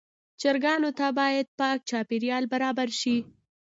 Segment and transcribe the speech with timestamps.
[0.41, 3.17] چرګانو ته باید پاک چاپېریال برابر شي.